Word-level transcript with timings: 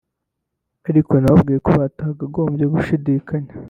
ariko 0.89 1.11
nababwira 1.17 1.59
ko 1.65 1.71
batakagombye 1.79 2.65
gushidikanya 2.73 3.51